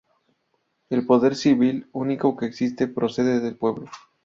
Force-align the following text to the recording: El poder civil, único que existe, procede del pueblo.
El 0.89 1.05
poder 1.05 1.35
civil, 1.35 1.87
único 1.91 2.35
que 2.35 2.47
existe, 2.47 2.87
procede 2.87 3.39
del 3.39 3.55
pueblo. 3.55 3.87